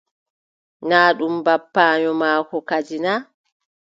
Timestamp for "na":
3.05-3.13